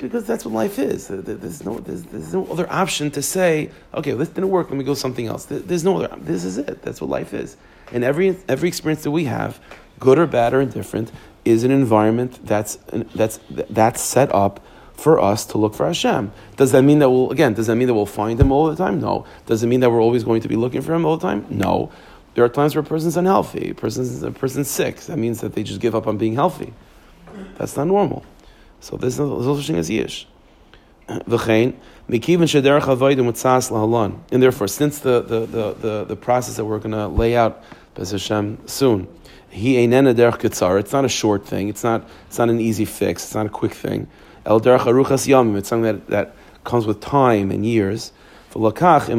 Because 0.00 0.26
that's 0.26 0.44
what 0.44 0.54
life 0.54 0.78
is. 0.78 1.08
There's 1.08 1.64
no, 1.64 1.78
there's, 1.78 2.02
there's 2.04 2.32
no 2.32 2.46
other 2.46 2.70
option 2.70 3.10
to 3.12 3.22
say, 3.22 3.70
okay, 3.94 4.12
this 4.12 4.28
didn't 4.28 4.50
work, 4.50 4.70
let 4.70 4.76
me 4.76 4.84
go 4.84 4.94
something 4.94 5.26
else. 5.26 5.44
There's 5.46 5.84
no 5.84 6.02
other, 6.02 6.16
this 6.16 6.44
is 6.44 6.58
it. 6.58 6.82
That's 6.82 7.00
what 7.00 7.10
life 7.10 7.34
is. 7.34 7.56
And 7.92 8.04
every, 8.04 8.36
every 8.48 8.68
experience 8.68 9.02
that 9.02 9.10
we 9.10 9.24
have, 9.24 9.60
good 9.98 10.18
or 10.18 10.26
bad 10.26 10.54
or 10.54 10.60
indifferent, 10.60 11.12
is 11.44 11.64
an 11.64 11.70
environment 11.70 12.44
that's, 12.44 12.76
that's, 13.14 13.40
that's 13.50 14.00
set 14.00 14.34
up 14.34 14.64
for 14.94 15.18
us 15.20 15.46
to 15.46 15.58
look 15.58 15.74
for 15.74 15.86
Hashem. 15.86 16.32
Does 16.56 16.72
that 16.72 16.82
mean 16.82 16.98
that 16.98 17.10
we'll, 17.10 17.30
again, 17.30 17.54
does 17.54 17.66
that 17.66 17.76
mean 17.76 17.88
that 17.88 17.94
we'll 17.94 18.06
find 18.06 18.38
Him 18.38 18.52
all 18.52 18.66
the 18.68 18.76
time? 18.76 19.00
No. 19.00 19.26
Does 19.46 19.62
it 19.62 19.66
mean 19.66 19.80
that 19.80 19.90
we're 19.90 20.02
always 20.02 20.24
going 20.24 20.42
to 20.42 20.48
be 20.48 20.56
looking 20.56 20.82
for 20.82 20.94
Him 20.94 21.06
all 21.06 21.16
the 21.16 21.26
time? 21.26 21.46
No. 21.48 21.90
There 22.34 22.44
are 22.44 22.48
times 22.48 22.74
where 22.74 22.82
a 22.82 22.86
person's 22.86 23.16
unhealthy, 23.16 23.70
a 23.70 23.74
person's, 23.74 24.22
a 24.22 24.30
person's 24.30 24.68
sick. 24.68 24.96
That 25.00 25.18
means 25.18 25.40
that 25.40 25.54
they 25.54 25.62
just 25.62 25.80
give 25.80 25.94
up 25.94 26.06
on 26.06 26.16
being 26.18 26.34
healthy. 26.34 26.72
That's 27.56 27.76
not 27.76 27.86
normal. 27.86 28.24
So 28.80 28.96
there's 28.96 29.18
no 29.18 29.56
such 29.56 29.66
thing 29.66 29.76
as 29.76 29.88
yish. 29.90 30.26
V'chein, 31.08 31.74
mikivin 32.08 32.48
shederach 32.48 32.82
avodim 32.82 33.26
mitzas 33.30 33.70
lahalon. 33.70 34.18
And 34.32 34.42
therefore, 34.42 34.68
since 34.68 35.00
the, 35.00 35.22
the, 35.22 35.40
the, 35.46 35.74
the, 35.74 36.04
the 36.04 36.16
process 36.16 36.56
that 36.56 36.64
we're 36.64 36.78
going 36.78 36.92
to 36.92 37.08
lay 37.08 37.36
out, 37.36 37.62
Hashem, 37.96 38.66
soon, 38.66 39.08
he 39.50 39.74
einena 39.76 40.14
derech 40.14 40.38
ketzar. 40.38 40.80
It's 40.80 40.92
not 40.92 41.04
a 41.04 41.08
short 41.08 41.44
thing. 41.46 41.68
It's 41.68 41.84
not, 41.84 42.08
it's 42.26 42.38
not 42.38 42.48
an 42.48 42.60
easy 42.60 42.84
fix. 42.86 43.24
It's 43.24 43.34
not 43.34 43.46
a 43.46 43.50
quick 43.50 43.74
thing. 43.74 44.06
El 44.46 44.60
derech 44.60 44.80
aruchas. 44.80 45.56
It's 45.58 45.68
something 45.68 45.82
that, 45.82 46.06
that 46.06 46.34
comes 46.64 46.86
with 46.86 47.00
time 47.00 47.50
and 47.50 47.66
years. 47.66 48.12
Therefore, 48.52 49.16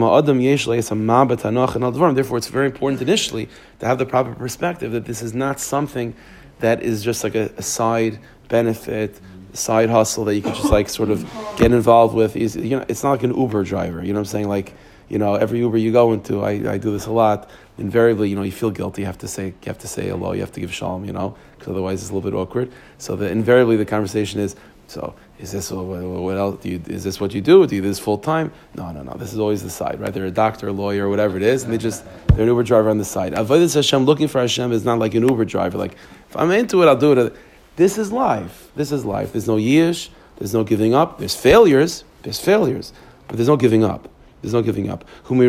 it's 2.37 2.47
very 2.47 2.65
important 2.65 3.01
initially 3.01 3.49
to 3.79 3.85
have 3.85 3.97
the 3.97 4.05
proper 4.05 4.33
perspective 4.35 4.91
that 4.91 5.05
this 5.05 5.21
is 5.21 5.33
not 5.33 5.59
something 5.59 6.13
that 6.59 6.81
is 6.81 7.01
just 7.03 7.23
like 7.23 7.35
a, 7.35 7.49
a 7.57 7.61
side 7.61 8.19
benefit 8.49 9.19
side 9.53 9.89
hustle 9.89 10.25
that 10.25 10.35
you 10.35 10.41
could 10.41 10.55
just 10.55 10.71
like 10.71 10.89
sort 10.89 11.09
of 11.09 11.23
get 11.57 11.71
involved 11.71 12.15
with. 12.15 12.35
Is 12.35 12.55
you 12.55 12.77
know, 12.77 12.85
it's 12.87 13.03
not 13.03 13.11
like 13.11 13.23
an 13.23 13.35
Uber 13.35 13.63
driver. 13.63 14.03
You 14.03 14.13
know 14.13 14.19
what 14.19 14.27
I'm 14.27 14.31
saying? 14.31 14.47
Like, 14.47 14.73
you 15.09 15.17
know, 15.17 15.35
every 15.35 15.59
Uber 15.59 15.77
you 15.77 15.91
go 15.91 16.13
into, 16.13 16.41
I, 16.41 16.73
I 16.73 16.77
do 16.77 16.91
this 16.91 17.05
a 17.05 17.11
lot. 17.11 17.49
Invariably, 17.77 18.29
you 18.29 18.35
know, 18.35 18.43
you 18.43 18.51
feel 18.51 18.71
guilty. 18.71 19.01
You 19.01 19.07
have 19.07 19.17
to 19.19 19.27
say 19.27 19.47
you 19.47 19.55
have 19.65 19.79
to 19.79 19.87
say 19.87 20.09
hello. 20.09 20.33
You 20.33 20.41
have 20.41 20.51
to 20.53 20.59
give 20.59 20.73
shalom. 20.73 21.05
You 21.05 21.13
know, 21.13 21.35
because 21.57 21.69
otherwise 21.69 22.01
it's 22.01 22.11
a 22.11 22.13
little 22.13 22.29
bit 22.29 22.37
awkward. 22.37 22.71
So 22.97 23.15
the, 23.15 23.29
invariably 23.29 23.77
the 23.77 23.85
conversation 23.85 24.39
is. 24.39 24.55
So 24.87 25.15
is 25.39 25.53
this 25.53 25.71
what, 25.71 26.37
else? 26.37 26.65
You, 26.65 26.81
is 26.87 27.05
this 27.05 27.21
what 27.21 27.33
you 27.33 27.39
do? 27.39 27.65
Do 27.65 27.75
you 27.77 27.81
do 27.81 27.87
this 27.87 27.97
full 27.97 28.17
time? 28.17 28.51
No, 28.75 28.91
no, 28.91 29.03
no. 29.03 29.13
This 29.13 29.31
is 29.31 29.39
always 29.39 29.63
the 29.63 29.69
side, 29.69 30.01
right? 30.01 30.13
They're 30.13 30.25
a 30.25 30.31
doctor, 30.31 30.67
a 30.67 30.73
lawyer, 30.73 31.07
whatever 31.07 31.37
it 31.37 31.43
is, 31.43 31.63
and 31.63 31.71
they 31.71 31.77
just 31.77 32.03
they're 32.27 32.41
an 32.41 32.47
Uber 32.47 32.63
driver 32.63 32.89
on 32.89 32.97
the 32.97 33.05
side. 33.05 33.33
Avodas 33.33 33.73
Hashem, 33.73 34.03
looking 34.03 34.27
for 34.27 34.41
Hashem 34.41 34.73
is 34.73 34.83
not 34.83 34.99
like 34.99 35.15
an 35.15 35.27
Uber 35.27 35.45
driver. 35.45 35.77
Like 35.77 35.93
if 36.29 36.35
I'm 36.35 36.51
into 36.51 36.83
it, 36.83 36.87
I'll 36.87 36.97
do 36.97 37.13
it. 37.13 37.35
This 37.81 37.97
is 37.97 38.11
life. 38.11 38.69
This 38.75 38.91
is 38.91 39.05
life. 39.05 39.31
There's 39.31 39.47
no 39.47 39.55
yish. 39.55 40.09
There's 40.37 40.53
no 40.53 40.63
giving 40.63 40.93
up. 40.93 41.17
There's 41.17 41.35
failures. 41.35 42.03
There's 42.21 42.39
failures. 42.39 42.93
But 43.27 43.37
there's 43.37 43.47
no 43.47 43.57
giving 43.57 43.83
up. 43.83 44.07
There's 44.43 44.53
no 44.53 44.61
giving 44.61 44.87
up. 44.87 45.03
And 45.27 45.41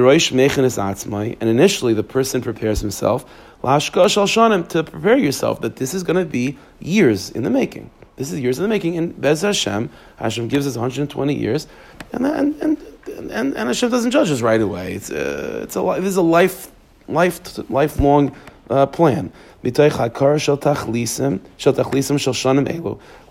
initially, 1.42 1.92
the 1.92 2.02
person 2.02 2.40
prepares 2.40 2.80
himself 2.80 3.26
to 3.62 4.82
prepare 4.82 5.18
yourself 5.18 5.60
that 5.60 5.76
this 5.76 5.92
is 5.92 6.02
going 6.02 6.16
to 6.16 6.24
be 6.24 6.56
years 6.80 7.28
in 7.28 7.42
the 7.42 7.50
making. 7.50 7.90
This 8.16 8.32
is 8.32 8.40
years 8.40 8.58
in 8.58 8.62
the 8.62 8.68
making. 8.68 8.96
And 8.96 9.20
Bez 9.20 9.42
Hashem, 9.42 9.90
Hashem 10.16 10.48
gives 10.48 10.66
us 10.66 10.74
120 10.74 11.34
years, 11.34 11.66
and 12.14 12.24
and 12.24 12.56
and 12.62 12.78
and, 13.08 13.30
and 13.30 13.68
Hashem 13.68 13.90
doesn't 13.90 14.10
judge 14.10 14.30
us 14.30 14.40
right 14.40 14.62
away. 14.62 14.94
It's 14.94 15.10
a, 15.10 15.64
it's 15.64 15.76
a 15.76 15.82
this 15.98 16.08
is 16.08 16.16
a 16.16 16.22
life 16.22 16.70
life 17.08 17.58
lifelong 17.68 18.34
uh, 18.70 18.86
plan 18.86 19.32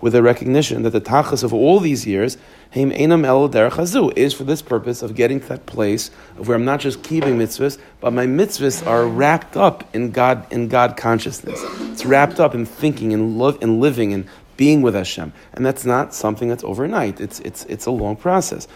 with 0.00 0.14
a 0.14 0.22
recognition 0.22 0.82
that 0.82 0.90
the 0.90 1.00
tachlis 1.00 1.44
of 1.44 1.52
all 1.52 1.78
these 1.78 2.06
years 2.06 2.38
is 2.74 4.32
for 4.32 4.44
this 4.44 4.62
purpose 4.62 5.02
of 5.02 5.14
getting 5.14 5.40
to 5.40 5.48
that 5.48 5.66
place 5.66 6.10
of 6.38 6.48
where 6.48 6.56
I'm 6.56 6.64
not 6.64 6.80
just 6.80 7.02
keeping 7.02 7.38
mitzvahs, 7.38 7.78
but 8.00 8.12
my 8.12 8.26
mitzvahs 8.26 8.86
are 8.86 9.06
wrapped 9.06 9.56
up 9.58 9.94
in 9.94 10.10
God 10.10 10.50
in 10.50 10.68
God 10.68 10.96
consciousness. 10.96 11.62
It's 11.92 12.06
wrapped 12.06 12.40
up 12.40 12.54
in 12.54 12.64
thinking 12.64 13.12
and 13.12 13.38
love 13.38 13.58
and 13.60 13.80
living 13.80 14.14
and 14.14 14.26
being 14.56 14.80
with 14.80 14.94
Hashem, 14.94 15.32
and 15.54 15.66
that's 15.66 15.84
not 15.84 16.14
something 16.14 16.48
that's 16.48 16.64
overnight. 16.64 17.20
It's 17.20 17.40
it's 17.40 17.64
it's 17.66 17.84
a 17.86 17.90
long 17.90 18.16
process. 18.16 18.66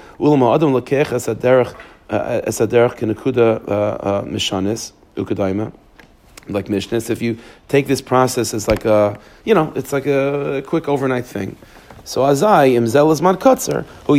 Like 6.49 6.69
Mishnah. 6.69 6.99
If 6.99 7.23
you 7.23 7.39
take 7.69 7.87
this 7.87 8.01
process 8.01 8.55
as 8.55 8.69
like 8.69 8.85
a, 8.85 9.19
you 9.45 9.55
know, 9.55 9.73
it's 9.75 9.93
like 9.93 10.07
a 10.07 10.63
quick 10.67 10.89
overnight 10.89 11.27
thing. 11.27 11.57
So 12.05 12.23
azai 12.23 12.77
imzel 12.77 13.13
is 13.13 13.21
man 13.21 13.37
kutzer 13.37 13.85
hu 14.07 14.17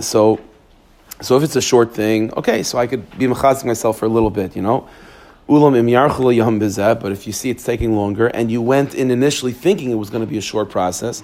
So, 0.00 0.40
so 1.20 1.36
if 1.36 1.42
it's 1.42 1.56
a 1.56 1.60
short 1.60 1.94
thing, 1.94 2.32
okay, 2.34 2.62
so 2.62 2.78
I 2.78 2.86
could 2.86 3.18
be 3.18 3.26
mechazing 3.26 3.66
myself 3.66 3.98
for 3.98 4.06
a 4.06 4.08
little 4.08 4.30
bit, 4.30 4.56
you 4.56 4.62
know. 4.62 4.88
Ulam 5.48 5.76
im 5.76 5.88
yam 5.88 6.58
but 6.98 7.12
if 7.12 7.26
you 7.26 7.32
see 7.32 7.50
it's 7.50 7.64
taking 7.64 7.94
longer 7.94 8.26
and 8.26 8.50
you 8.50 8.60
went 8.60 8.94
in 8.94 9.10
initially 9.10 9.52
thinking 9.52 9.90
it 9.90 9.94
was 9.94 10.10
going 10.10 10.22
to 10.22 10.26
be 10.26 10.38
a 10.38 10.42
short 10.42 10.70
process, 10.70 11.22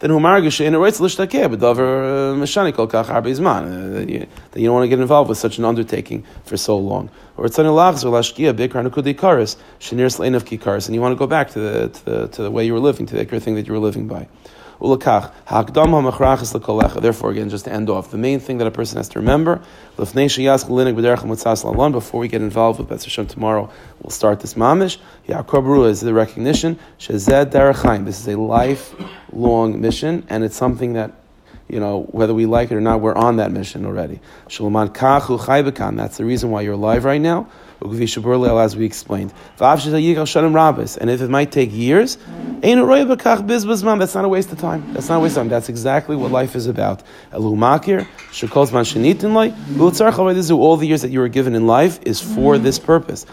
then 0.00 0.10
who 0.10 0.18
humargish 0.18 0.60
in 0.60 0.74
a 0.74 0.78
writes 0.78 1.00
lishtakeh 1.00 1.56
b'davar 1.56 2.34
uh, 2.34 2.36
meshani 2.36 2.74
kol 2.74 2.88
kach 2.88 3.08
arbe 3.08 3.26
zman. 3.26 3.64
Uh, 3.64 4.26
that 4.50 4.60
you 4.60 4.66
don't 4.66 4.74
want 4.74 4.84
to 4.84 4.88
get 4.88 5.00
involved 5.00 5.28
with 5.28 5.38
such 5.38 5.58
an 5.58 5.64
undertaking 5.64 6.24
for 6.44 6.56
so 6.56 6.76
long. 6.76 7.10
Or 7.36 7.46
it's 7.46 7.56
lachz 7.56 8.04
or 8.04 8.10
lashkia 8.10 8.54
bikar 8.54 8.88
nekudi 8.88 9.14
karis 9.14 9.56
shenir 9.80 10.12
slain 10.12 10.34
of 10.34 10.44
kikaris, 10.44 10.86
and 10.86 10.94
you 10.94 11.00
want 11.00 11.12
to 11.12 11.18
go 11.18 11.26
back 11.26 11.50
to 11.50 11.60
the, 11.60 11.88
to 11.88 12.04
the 12.04 12.28
to 12.28 12.42
the 12.42 12.50
way 12.50 12.64
you 12.64 12.72
were 12.72 12.80
living, 12.80 13.06
to 13.06 13.16
the 13.16 13.40
thing 13.40 13.54
that 13.54 13.66
you 13.66 13.72
were 13.72 13.78
living 13.78 14.06
by. 14.06 14.28
Therefore, 14.80 15.30
again, 17.30 17.50
just 17.50 17.64
to 17.64 17.72
end 17.72 17.90
off, 17.90 18.10
the 18.10 18.18
main 18.18 18.40
thing 18.40 18.58
that 18.58 18.66
a 18.66 18.70
person 18.70 18.96
has 18.96 19.08
to 19.10 19.20
remember, 19.20 19.62
before 19.96 22.20
we 22.20 22.28
get 22.28 22.42
involved 22.42 22.78
with 22.78 22.88
Beth 22.88 23.04
Hashem 23.04 23.26
tomorrow, 23.26 23.70
we'll 24.00 24.10
start 24.10 24.40
this 24.40 24.54
mamish. 24.54 24.98
Yaakov 25.28 25.88
is 25.88 26.00
the 26.00 26.12
recognition. 26.12 26.78
This 26.98 27.10
is 27.10 28.28
a 28.28 28.36
lifelong 28.36 29.80
mission, 29.80 30.26
and 30.28 30.44
it's 30.44 30.56
something 30.56 30.94
that 30.94 31.12
you 31.66 31.80
know, 31.80 32.02
whether 32.10 32.34
we 32.34 32.44
like 32.44 32.70
it 32.70 32.74
or 32.74 32.80
not, 32.80 33.00
we're 33.00 33.14
on 33.14 33.36
that 33.36 33.50
mission 33.50 33.86
already. 33.86 34.20
That's 34.44 34.58
the 34.58 36.24
reason 36.24 36.50
why 36.50 36.60
you're 36.60 36.74
alive 36.74 37.06
right 37.06 37.20
now. 37.20 37.48
As 37.82 38.76
we 38.76 38.84
explained. 38.84 39.32
And 39.60 41.10
if 41.10 41.20
it 41.20 41.30
might 41.30 41.52
take 41.52 41.72
years, 41.72 42.18
that's 42.62 44.14
not 44.14 44.24
a 44.24 44.28
waste 44.28 44.52
of 44.52 44.58
time. 44.58 44.94
That's 44.94 45.08
not 45.08 45.16
a 45.16 45.20
waste 45.20 45.36
of 45.36 45.40
time. 45.42 45.48
That's 45.48 45.68
exactly 45.68 46.16
what 46.16 46.30
life 46.30 46.56
is 46.56 46.66
about. 46.66 47.02
This 47.32 47.42
is 50.44 50.50
all 50.50 50.76
the 50.76 50.86
years 50.86 51.02
that 51.02 51.10
you 51.10 51.20
were 51.20 51.28
given 51.28 51.54
in 51.54 51.66
life 51.66 52.00
is 52.02 52.20
for 52.20 52.58
this 52.58 52.78
purpose. 52.78 53.26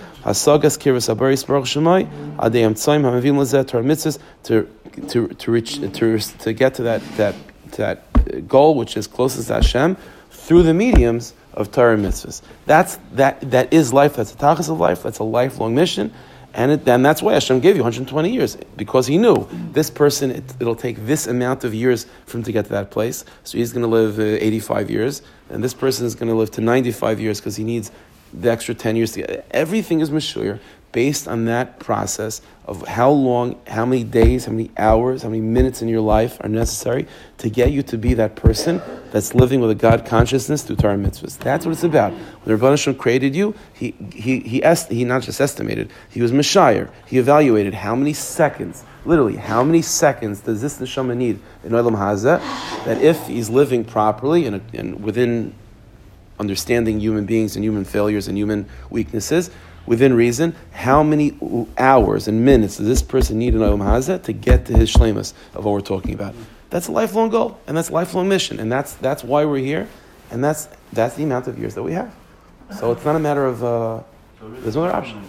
To 4.43 4.67
to 5.07 5.27
to 5.27 5.51
reach 5.51 5.79
to 5.79 6.17
to 6.39 6.53
get 6.53 6.73
to 6.75 6.83
that 6.83 7.01
that 7.17 7.35
that 7.71 8.47
goal 8.47 8.75
which 8.75 8.97
is 8.97 9.07
closest 9.07 9.47
to 9.47 9.55
Hashem 9.55 9.97
through 10.29 10.63
the 10.63 10.73
mediums 10.73 11.33
of 11.53 11.71
Torah 11.71 11.97
mitzvahs. 11.97 12.41
That's 12.65 12.97
that 13.13 13.51
that 13.51 13.73
is 13.73 13.93
life. 13.93 14.15
That's 14.15 14.33
a 14.33 14.37
tachlis 14.37 14.69
of 14.69 14.79
life. 14.79 15.03
That's 15.03 15.19
a 15.19 15.23
lifelong 15.23 15.75
mission. 15.75 16.13
And, 16.53 16.85
and 16.87 17.05
that's 17.05 17.21
why 17.21 17.33
Hashem 17.33 17.61
gave 17.61 17.77
you 17.77 17.81
120 17.81 18.29
years, 18.29 18.57
because 18.75 19.07
He 19.07 19.17
knew 19.17 19.47
this 19.71 19.89
person, 19.89 20.31
it, 20.31 20.43
will 20.59 20.75
take 20.75 21.05
this 21.05 21.25
amount 21.25 21.63
of 21.63 21.73
years 21.73 22.05
for 22.25 22.37
him 22.37 22.43
to 22.43 22.51
get 22.51 22.65
to 22.65 22.71
that 22.71 22.91
place. 22.91 23.23
So 23.45 23.57
he's 23.57 23.71
going 23.71 23.83
to 23.83 23.87
live 23.87 24.19
uh, 24.19 24.43
85 24.43 24.89
years, 24.89 25.21
and 25.49 25.63
this 25.63 25.73
person 25.73 26.05
is 26.05 26.13
going 26.13 26.27
to 26.27 26.35
live 26.35 26.51
to 26.51 26.61
95 26.61 27.21
years 27.21 27.39
because 27.39 27.55
he 27.55 27.63
needs 27.63 27.89
the 28.33 28.51
extra 28.51 28.75
10 28.75 28.97
years 28.97 29.13
to 29.13 29.21
get. 29.21 29.47
Everything 29.51 30.01
is 30.01 30.09
Mashur 30.09 30.59
based 30.91 31.27
on 31.27 31.45
that 31.45 31.79
process 31.79 32.41
of 32.65 32.87
how 32.87 33.09
long, 33.09 33.59
how 33.67 33.85
many 33.85 34.03
days, 34.03 34.45
how 34.45 34.51
many 34.51 34.71
hours, 34.77 35.23
how 35.23 35.29
many 35.29 35.41
minutes 35.41 35.81
in 35.81 35.87
your 35.87 36.01
life 36.01 36.37
are 36.41 36.49
necessary 36.49 37.07
to 37.37 37.49
get 37.49 37.71
you 37.71 37.81
to 37.83 37.97
be 37.97 38.13
that 38.13 38.35
person 38.35 38.81
that's 39.11 39.33
living 39.33 39.59
with 39.59 39.71
a 39.71 39.75
God 39.75 40.05
consciousness 40.05 40.63
through 40.63 40.77
Torah 40.77 40.95
mitzvahs. 40.95 41.37
That's 41.37 41.65
what 41.65 41.73
it's 41.73 41.83
about. 41.83 42.13
When 42.13 42.57
Rabban 42.57 42.69
Hashem 42.69 42.95
created 42.95 43.35
you, 43.35 43.55
he, 43.73 43.93
he, 44.13 44.39
he, 44.39 44.63
est- 44.63 44.91
he 44.91 45.03
not 45.03 45.23
just 45.23 45.41
estimated, 45.41 45.91
he 46.09 46.21
was 46.21 46.31
Messiah. 46.31 46.87
He 47.07 47.17
evaluated 47.17 47.73
how 47.73 47.95
many 47.95 48.13
seconds, 48.13 48.83
literally, 49.05 49.35
how 49.35 49.63
many 49.63 49.81
seconds 49.81 50.41
does 50.41 50.61
this 50.61 50.77
neshama 50.79 51.15
need 51.15 51.39
in 51.63 51.71
Olam 51.71 51.97
Hazeh 51.97 52.39
that 52.85 53.01
if 53.01 53.27
he's 53.27 53.49
living 53.49 53.83
properly 53.83 54.45
and, 54.45 54.61
and 54.73 55.03
within 55.03 55.53
understanding 56.39 56.99
human 56.99 57.25
beings 57.25 57.55
and 57.55 57.63
human 57.65 57.85
failures 57.85 58.27
and 58.27 58.37
human 58.37 58.67
weaknesses, 58.89 59.51
within 59.85 60.13
reason, 60.13 60.55
how 60.71 61.03
many 61.03 61.37
hours 61.77 62.27
and 62.27 62.45
minutes 62.45 62.77
does 62.77 62.87
this 62.87 63.01
person 63.01 63.39
need 63.39 63.53
in 63.53 63.61
Olam 63.61 63.79
Hazeh 63.79 64.23
to 64.23 64.33
get 64.33 64.65
to 64.67 64.77
his 64.77 64.91
shlemus 64.91 65.33
of 65.53 65.65
what 65.65 65.71
we're 65.71 65.81
talking 65.81 66.13
about? 66.13 66.35
That's 66.69 66.87
a 66.87 66.91
lifelong 66.91 67.29
goal, 67.29 67.59
and 67.67 67.75
that's 67.75 67.89
a 67.89 67.93
lifelong 67.93 68.29
mission, 68.29 68.59
and 68.59 68.71
that's, 68.71 68.93
that's 68.93 69.23
why 69.23 69.45
we're 69.45 69.57
here, 69.57 69.87
and 70.29 70.43
that's, 70.43 70.69
that's 70.93 71.15
the 71.15 71.23
amount 71.23 71.47
of 71.47 71.59
years 71.59 71.75
that 71.75 71.83
we 71.83 71.93
have. 71.93 72.13
So 72.79 72.91
it's 72.91 73.03
not 73.03 73.15
a 73.17 73.19
matter 73.19 73.45
of, 73.45 73.63
uh, 73.63 74.01
there's 74.41 74.75
no 74.75 74.85
other 74.85 74.95
option. 74.95 75.21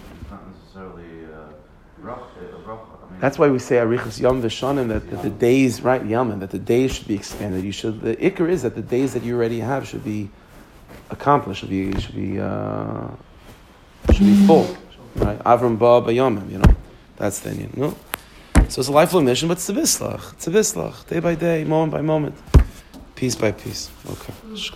That's 3.19 3.39
why 3.39 3.47
we 3.47 3.59
say 3.59 3.77
Arichas 3.77 4.19
Yom 4.19 4.41
Vishanim 4.41 4.89
that, 4.89 5.09
that 5.09 5.21
the 5.23 5.29
days, 5.29 5.81
right, 5.81 6.05
Yom, 6.05 6.39
that 6.41 6.51
the 6.51 6.59
days 6.59 6.93
should 6.93 7.07
be 7.07 7.15
expanded. 7.15 7.63
You 7.63 7.71
should. 7.71 8.01
The 8.01 8.17
ikr 8.17 8.49
is 8.49 8.63
that 8.63 8.75
the 8.75 8.81
days 8.81 9.13
that 9.13 9.23
you 9.23 9.35
already 9.37 9.61
have 9.61 9.87
should 9.87 10.03
be 10.03 10.29
accomplished. 11.09 11.61
Should 11.61 11.69
be 11.69 11.97
should 12.01 12.15
be 12.15 12.41
uh, 12.41 13.07
should 14.11 14.25
be 14.25 14.45
full. 14.47 14.75
Right? 15.15 15.39
Avram 15.39 15.77
ba 15.77 16.01
bayomim, 16.01 16.51
you 16.51 16.57
know. 16.57 16.75
That's 17.17 17.39
the 17.39 17.51
Indian. 17.51 17.71
No? 17.75 17.95
So 18.69 18.79
it's 18.79 18.87
a 18.87 18.91
lifelong 18.91 19.25
mission, 19.25 19.47
but 19.47 19.57
it's 19.57 19.69
a 19.69 19.73
bislach. 19.73 20.33
It's 20.33 20.47
a 20.47 20.51
bislach. 20.51 21.07
Day 21.07 21.19
by 21.19 21.35
day, 21.35 21.63
moment 21.63 21.91
by 21.91 22.01
moment. 22.01 22.35
Piece 23.15 23.35
by 23.35 23.51
piece. 23.51 23.89
Okay. 24.09 24.33